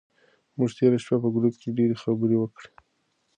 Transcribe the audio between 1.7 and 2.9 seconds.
ډېرې خبرې وکړې.